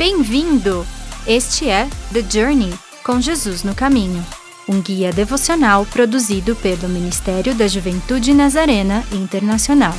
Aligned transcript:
Bem-vindo! 0.00 0.86
Este 1.26 1.68
é 1.68 1.86
The 2.10 2.22
Journey 2.22 2.72
com 3.04 3.20
Jesus 3.20 3.62
no 3.62 3.74
Caminho, 3.74 4.24
um 4.66 4.80
guia 4.80 5.12
devocional 5.12 5.84
produzido 5.84 6.56
pelo 6.56 6.88
Ministério 6.88 7.54
da 7.54 7.68
Juventude 7.68 8.32
Nazarena 8.32 9.04
Internacional. 9.12 9.92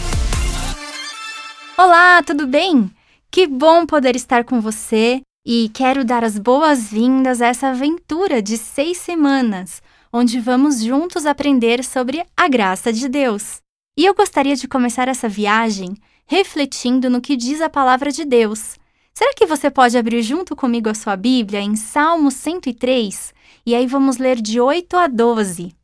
Olá, 1.77 2.23
tudo 2.23 2.47
bem? 2.47 2.89
Que 3.29 3.45
bom 3.45 3.85
poder 3.85 4.15
estar 4.15 4.43
com 4.43 4.59
você 4.59 5.21
e 5.45 5.69
quero 5.71 6.03
dar 6.03 6.23
as 6.23 6.35
boas-vindas 6.39 7.39
a 7.39 7.45
essa 7.45 7.67
aventura 7.67 8.41
de 8.41 8.57
seis 8.57 8.97
semanas, 8.97 9.83
onde 10.11 10.39
vamos 10.39 10.81
juntos 10.81 11.27
aprender 11.27 11.83
sobre 11.83 12.25
a 12.35 12.47
graça 12.47 12.91
de 12.91 13.07
Deus. 13.07 13.57
E 13.95 14.03
eu 14.03 14.15
gostaria 14.15 14.55
de 14.55 14.67
começar 14.67 15.07
essa 15.07 15.29
viagem 15.29 15.95
refletindo 16.25 17.07
no 17.07 17.21
que 17.21 17.37
diz 17.37 17.61
a 17.61 17.69
palavra 17.69 18.11
de 18.11 18.25
Deus 18.25 18.80
Será 19.13 19.33
que 19.35 19.45
você 19.45 19.69
pode 19.69 19.97
abrir 19.97 20.21
junto 20.21 20.55
comigo 20.55 20.89
a 20.89 20.93
sua 20.93 21.15
Bíblia 21.15 21.59
em 21.59 21.75
Salmo 21.75 22.31
103? 22.31 23.33
E 23.65 23.75
aí 23.75 23.85
vamos 23.85 24.17
ler 24.17 24.41
de 24.41 24.59
8 24.59 24.95
a 24.97 25.07
12. 25.07 25.75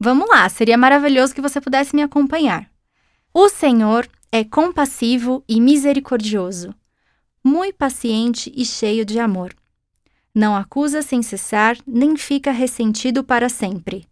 Vamos 0.00 0.28
lá, 0.28 0.48
seria 0.48 0.76
maravilhoso 0.76 1.34
que 1.34 1.40
você 1.40 1.60
pudesse 1.60 1.94
me 1.94 2.02
acompanhar. 2.02 2.68
O 3.32 3.48
Senhor 3.48 4.08
é 4.32 4.42
compassivo 4.42 5.44
e 5.48 5.60
misericordioso, 5.60 6.74
muito 7.44 7.76
paciente 7.76 8.52
e 8.54 8.64
cheio 8.64 9.04
de 9.04 9.18
amor. 9.20 9.54
Não 10.34 10.56
acusa 10.56 11.02
sem 11.02 11.22
cessar, 11.22 11.76
nem 11.86 12.16
fica 12.16 12.50
ressentido 12.50 13.22
para 13.22 13.48
sempre. 13.50 14.08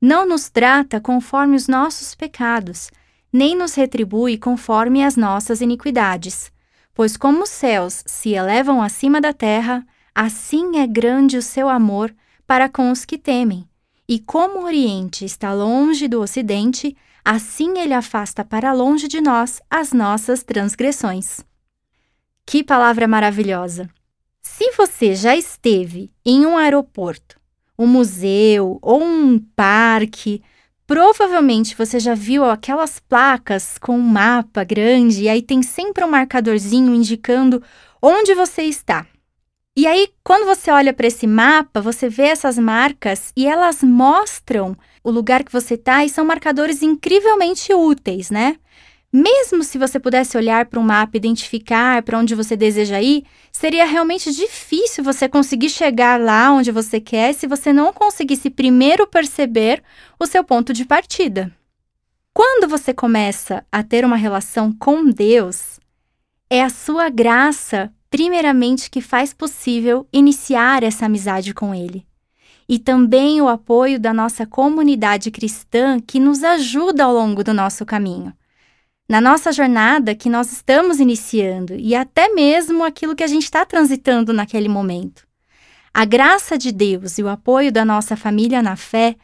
Não 0.00 0.26
nos 0.26 0.50
trata 0.50 1.00
conforme 1.00 1.56
os 1.56 1.66
nossos 1.66 2.14
pecados, 2.14 2.90
nem 3.32 3.56
nos 3.56 3.74
retribui 3.74 4.36
conforme 4.36 5.02
as 5.02 5.16
nossas 5.16 5.62
iniquidades. 5.62 6.52
Pois 6.94 7.16
como 7.16 7.42
os 7.42 7.50
céus 7.50 8.04
se 8.06 8.30
elevam 8.30 8.80
acima 8.80 9.20
da 9.20 9.32
terra, 9.32 9.84
assim 10.14 10.78
é 10.78 10.86
grande 10.86 11.36
o 11.36 11.42
seu 11.42 11.68
amor 11.68 12.14
para 12.46 12.68
com 12.68 12.90
os 12.90 13.04
que 13.04 13.18
temem. 13.18 13.68
E 14.08 14.20
como 14.20 14.60
o 14.60 14.64
Oriente 14.64 15.24
está 15.24 15.52
longe 15.52 16.06
do 16.06 16.20
Ocidente, 16.20 16.96
assim 17.24 17.78
ele 17.78 17.94
afasta 17.94 18.44
para 18.44 18.72
longe 18.72 19.08
de 19.08 19.20
nós 19.20 19.60
as 19.68 19.92
nossas 19.92 20.42
transgressões. 20.42 21.40
Que 22.46 22.62
palavra 22.62 23.08
maravilhosa! 23.08 23.90
Se 24.40 24.72
você 24.72 25.14
já 25.14 25.34
esteve 25.34 26.12
em 26.24 26.44
um 26.46 26.56
aeroporto, 26.56 27.40
um 27.78 27.86
museu 27.86 28.78
ou 28.82 29.02
um 29.02 29.38
parque, 29.38 30.42
Provavelmente 30.86 31.74
você 31.74 31.98
já 31.98 32.14
viu 32.14 32.44
aquelas 32.44 32.98
placas 33.00 33.78
com 33.78 33.96
um 33.96 34.02
mapa 34.02 34.62
grande 34.64 35.22
e 35.22 35.28
aí 35.28 35.40
tem 35.40 35.62
sempre 35.62 36.04
um 36.04 36.10
marcadorzinho 36.10 36.94
indicando 36.94 37.62
onde 38.02 38.34
você 38.34 38.62
está. 38.62 39.06
E 39.76 39.88
aí, 39.88 40.08
quando 40.22 40.44
você 40.44 40.70
olha 40.70 40.92
para 40.92 41.08
esse 41.08 41.26
mapa, 41.26 41.80
você 41.80 42.08
vê 42.08 42.24
essas 42.24 42.56
marcas 42.56 43.32
e 43.36 43.44
elas 43.44 43.82
mostram 43.82 44.76
o 45.02 45.10
lugar 45.10 45.42
que 45.42 45.50
você 45.50 45.74
está 45.74 46.04
e 46.04 46.08
são 46.08 46.24
marcadores 46.24 46.80
incrivelmente 46.80 47.74
úteis, 47.74 48.30
né? 48.30 48.56
Mesmo 49.16 49.62
se 49.62 49.78
você 49.78 50.00
pudesse 50.00 50.36
olhar 50.36 50.66
para 50.66 50.80
um 50.80 50.82
mapa 50.82 51.12
e 51.14 51.18
identificar 51.18 52.02
para 52.02 52.18
onde 52.18 52.34
você 52.34 52.56
deseja 52.56 53.00
ir, 53.00 53.24
seria 53.52 53.84
realmente 53.84 54.32
difícil 54.32 55.04
você 55.04 55.28
conseguir 55.28 55.68
chegar 55.68 56.20
lá 56.20 56.50
onde 56.50 56.72
você 56.72 57.00
quer 57.00 57.32
se 57.32 57.46
você 57.46 57.72
não 57.72 57.92
conseguisse 57.92 58.50
primeiro 58.50 59.06
perceber 59.06 59.84
o 60.18 60.26
seu 60.26 60.42
ponto 60.42 60.72
de 60.72 60.84
partida. 60.84 61.54
Quando 62.32 62.68
você 62.68 62.92
começa 62.92 63.64
a 63.70 63.84
ter 63.84 64.04
uma 64.04 64.16
relação 64.16 64.72
com 64.72 65.08
Deus, 65.08 65.78
é 66.50 66.64
a 66.64 66.68
sua 66.68 67.08
graça, 67.08 67.92
primeiramente, 68.10 68.90
que 68.90 69.00
faz 69.00 69.32
possível 69.32 70.08
iniciar 70.12 70.82
essa 70.82 71.06
amizade 71.06 71.54
com 71.54 71.72
Ele. 71.72 72.04
E 72.68 72.80
também 72.80 73.40
o 73.40 73.46
apoio 73.46 74.00
da 74.00 74.12
nossa 74.12 74.44
comunidade 74.44 75.30
cristã 75.30 76.00
que 76.00 76.18
nos 76.18 76.42
ajuda 76.42 77.04
ao 77.04 77.14
longo 77.14 77.44
do 77.44 77.54
nosso 77.54 77.86
caminho 77.86 78.34
na 79.08 79.20
nossa 79.20 79.52
jornada 79.52 80.14
que 80.14 80.30
nós 80.30 80.50
estamos 80.52 80.98
iniciando 80.98 81.74
e 81.76 81.94
até 81.94 82.28
mesmo 82.28 82.84
aquilo 82.84 83.14
que 83.14 83.22
a 83.22 83.26
gente 83.26 83.44
está 83.44 83.64
transitando 83.64 84.32
naquele 84.32 84.68
momento. 84.68 85.26
A 85.92 86.04
graça 86.04 86.58
de 86.58 86.72
Deus 86.72 87.18
e 87.18 87.22
o 87.22 87.28
apoio 87.28 87.70
da 87.70 87.84
nossa 87.84 88.16
família 88.16 88.62
na 88.62 88.76
fé, 88.76 89.14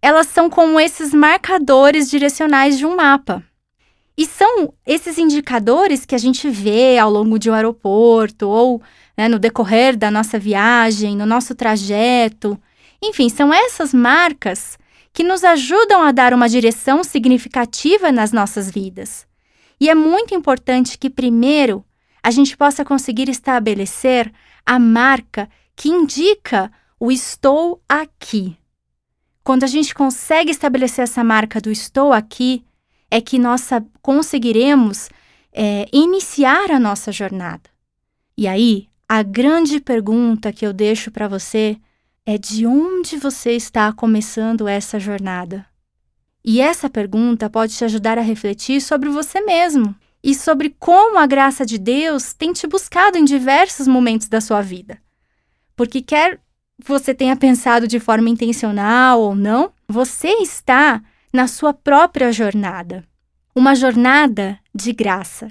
elas 0.00 0.28
são 0.28 0.48
como 0.48 0.80
esses 0.80 1.12
marcadores 1.12 2.08
direcionais 2.08 2.78
de 2.78 2.86
um 2.86 2.96
mapa. 2.96 3.42
E 4.16 4.24
são 4.24 4.72
esses 4.86 5.18
indicadores 5.18 6.06
que 6.06 6.14
a 6.14 6.18
gente 6.18 6.48
vê 6.48 6.96
ao 6.96 7.10
longo 7.10 7.38
de 7.38 7.50
um 7.50 7.54
aeroporto 7.54 8.48
ou 8.48 8.80
né, 9.14 9.28
no 9.28 9.38
decorrer 9.38 9.94
da 9.94 10.10
nossa 10.10 10.38
viagem, 10.38 11.14
no 11.14 11.26
nosso 11.26 11.54
trajeto. 11.54 12.58
Enfim, 13.02 13.28
são 13.28 13.52
essas 13.52 13.92
marcas 13.92 14.78
que 15.16 15.24
nos 15.24 15.44
ajudam 15.44 16.02
a 16.02 16.12
dar 16.12 16.34
uma 16.34 16.46
direção 16.46 17.02
significativa 17.02 18.12
nas 18.12 18.32
nossas 18.32 18.70
vidas. 18.70 19.26
E 19.80 19.88
é 19.88 19.94
muito 19.94 20.34
importante 20.34 20.98
que, 20.98 21.08
primeiro, 21.08 21.82
a 22.22 22.30
gente 22.30 22.54
possa 22.54 22.84
conseguir 22.84 23.30
estabelecer 23.30 24.30
a 24.66 24.78
marca 24.78 25.48
que 25.74 25.88
indica 25.88 26.70
o 27.00 27.10
estou 27.10 27.80
aqui. 27.88 28.58
Quando 29.42 29.64
a 29.64 29.66
gente 29.66 29.94
consegue 29.94 30.50
estabelecer 30.50 31.04
essa 31.04 31.24
marca 31.24 31.62
do 31.62 31.70
estou 31.70 32.12
aqui, 32.12 32.62
é 33.10 33.18
que 33.18 33.38
nós 33.38 33.70
conseguiremos 34.02 35.08
é, 35.50 35.88
iniciar 35.94 36.70
a 36.70 36.78
nossa 36.78 37.10
jornada. 37.10 37.70
E 38.36 38.46
aí, 38.46 38.86
a 39.08 39.22
grande 39.22 39.80
pergunta 39.80 40.52
que 40.52 40.66
eu 40.66 40.74
deixo 40.74 41.10
para 41.10 41.26
você 41.26 41.78
é 42.28 42.36
de 42.36 42.66
onde 42.66 43.16
você 43.16 43.52
está 43.52 43.92
começando 43.92 44.66
essa 44.66 44.98
jornada? 44.98 45.64
E 46.44 46.60
essa 46.60 46.90
pergunta 46.90 47.48
pode 47.48 47.76
te 47.76 47.84
ajudar 47.84 48.18
a 48.18 48.22
refletir 48.22 48.80
sobre 48.80 49.08
você 49.08 49.40
mesmo 49.40 49.94
e 50.24 50.34
sobre 50.34 50.74
como 50.76 51.18
a 51.18 51.26
graça 51.26 51.64
de 51.64 51.78
Deus 51.78 52.32
tem 52.32 52.52
te 52.52 52.66
buscado 52.66 53.16
em 53.16 53.24
diversos 53.24 53.86
momentos 53.86 54.28
da 54.28 54.40
sua 54.40 54.60
vida. 54.60 54.98
Porque 55.76 56.02
quer 56.02 56.40
você 56.84 57.14
tenha 57.14 57.36
pensado 57.36 57.86
de 57.86 58.00
forma 58.00 58.28
intencional 58.28 59.20
ou 59.20 59.34
não, 59.34 59.72
você 59.88 60.28
está 60.42 61.00
na 61.32 61.46
sua 61.46 61.72
própria 61.72 62.32
jornada. 62.32 63.04
Uma 63.54 63.74
jornada 63.74 64.58
de 64.74 64.92
graça. 64.92 65.48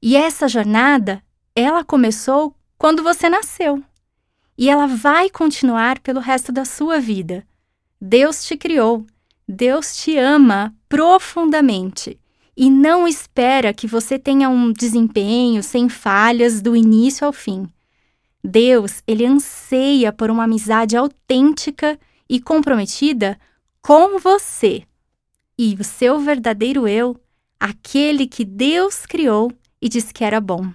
E 0.00 0.16
essa 0.16 0.48
jornada, 0.48 1.20
ela 1.54 1.84
começou 1.84 2.54
quando 2.78 3.02
você 3.02 3.28
nasceu 3.28 3.82
e 4.58 4.68
ela 4.68 4.88
vai 4.88 5.30
continuar 5.30 6.00
pelo 6.00 6.18
resto 6.18 6.50
da 6.50 6.64
sua 6.64 6.98
vida. 6.98 7.46
Deus 8.00 8.44
te 8.44 8.56
criou, 8.56 9.06
Deus 9.46 9.96
te 9.96 10.18
ama 10.18 10.74
profundamente 10.88 12.18
e 12.56 12.68
não 12.68 13.06
espera 13.06 13.72
que 13.72 13.86
você 13.86 14.18
tenha 14.18 14.48
um 14.48 14.72
desempenho 14.72 15.62
sem 15.62 15.88
falhas 15.88 16.60
do 16.60 16.74
início 16.74 17.24
ao 17.24 17.32
fim. 17.32 17.68
Deus, 18.42 19.00
ele 19.06 19.24
anseia 19.24 20.12
por 20.12 20.28
uma 20.28 20.44
amizade 20.44 20.96
autêntica 20.96 21.98
e 22.28 22.40
comprometida 22.40 23.38
com 23.80 24.18
você. 24.18 24.82
E 25.56 25.76
o 25.78 25.84
seu 25.84 26.18
verdadeiro 26.18 26.88
eu, 26.88 27.16
aquele 27.60 28.26
que 28.26 28.44
Deus 28.44 29.06
criou 29.06 29.52
e 29.80 29.88
disse 29.88 30.12
que 30.12 30.24
era 30.24 30.40
bom. 30.40 30.68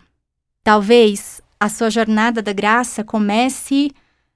Talvez 0.63 1.41
a 1.63 1.69
sua 1.69 1.89
jornada 1.89 2.41
da 2.41 2.51
graça 2.51 3.05
comece 3.05 3.89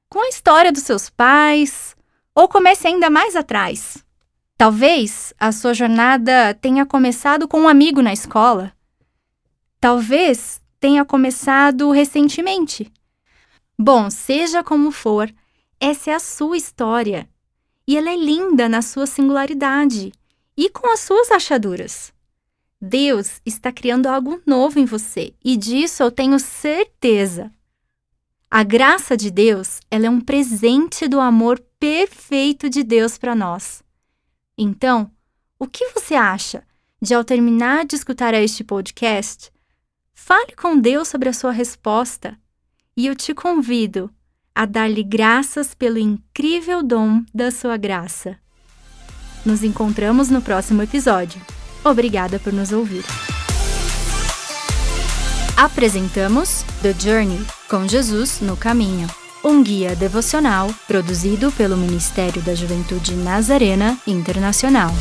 com 0.07 0.21
a 0.21 0.29
história 0.29 0.71
dos 0.71 0.83
seus 0.83 1.09
pais 1.09 1.93
ou 2.33 2.47
comece 2.47 2.87
ainda 2.87 3.09
mais 3.09 3.35
atrás. 3.35 4.01
Talvez 4.57 5.33
a 5.37 5.51
sua 5.51 5.73
jornada 5.73 6.53
tenha 6.53 6.85
começado 6.85 7.45
com 7.45 7.59
um 7.59 7.67
amigo 7.67 8.01
na 8.01 8.13
escola. 8.13 8.71
Talvez 9.77 10.61
tenha 10.79 11.03
começado 11.03 11.91
recentemente. 11.91 12.89
Bom, 13.77 14.09
seja 14.09 14.63
como 14.63 14.89
for, 14.89 15.29
essa 15.81 16.11
é 16.11 16.13
a 16.13 16.21
sua 16.21 16.55
história. 16.55 17.27
E 17.85 17.97
ela 17.97 18.09
é 18.09 18.15
linda 18.15 18.69
na 18.69 18.81
sua 18.81 19.05
singularidade 19.05 20.13
e 20.55 20.69
com 20.69 20.93
as 20.93 21.01
suas 21.01 21.29
achaduras. 21.29 22.13
Deus 22.79 23.41
está 23.45 23.71
criando 23.71 24.07
algo 24.07 24.41
novo 24.45 24.79
em 24.79 24.85
você 24.85 25.33
e 25.43 25.57
disso 25.57 26.03
eu 26.03 26.11
tenho 26.11 26.39
certeza. 26.39 27.51
A 28.49 28.63
graça 28.63 29.17
de 29.17 29.29
Deus, 29.29 29.79
ela 29.89 30.05
é 30.05 30.09
um 30.09 30.21
presente 30.21 31.07
do 31.07 31.19
amor 31.19 31.59
perfeito 31.79 32.69
de 32.69 32.83
Deus 32.83 33.17
para 33.17 33.35
nós. 33.35 33.83
Então, 34.57 35.11
o 35.59 35.67
que 35.67 35.89
você 35.89 36.15
acha 36.15 36.63
de 37.01 37.13
ao 37.13 37.23
terminar 37.23 37.85
de 37.85 37.95
escutar 37.95 38.33
este 38.33 38.63
podcast, 38.63 39.51
fale 40.13 40.55
com 40.55 40.79
Deus 40.79 41.07
sobre 41.07 41.29
a 41.29 41.33
sua 41.33 41.51
resposta 41.51 42.37
e 42.95 43.05
eu 43.05 43.15
te 43.15 43.33
convido 43.33 44.11
a 44.53 44.65
dar-lhe 44.65 45.03
graças 45.03 45.75
pelo 45.75 45.99
incrível 45.99 46.81
dom 46.81 47.23
da 47.33 47.51
sua 47.51 47.77
graça. 47.77 48.37
Nos 49.45 49.63
encontramos 49.63 50.29
no 50.29 50.41
próximo 50.41 50.81
episódio. 50.81 51.39
Obrigada 51.89 52.37
por 52.37 52.51
nos 52.51 52.73
ouvir. 52.73 53.05
Apresentamos 55.55 56.65
The 56.81 56.93
Journey 56.93 57.39
Com 57.69 57.87
Jesus 57.87 58.41
no 58.41 58.57
Caminho. 58.57 59.07
Um 59.41 59.63
guia 59.63 59.95
devocional 59.95 60.69
produzido 60.85 61.49
pelo 61.53 61.77
Ministério 61.77 62.41
da 62.41 62.53
Juventude 62.53 63.15
Nazarena 63.15 63.97
Internacional. 64.05 64.91